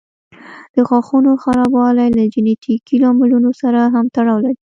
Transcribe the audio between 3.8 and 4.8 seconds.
هم تړاو لري.